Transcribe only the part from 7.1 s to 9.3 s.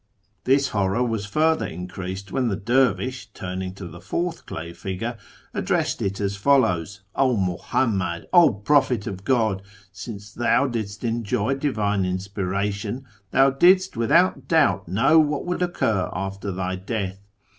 0 Muhammad! 0 Prophet of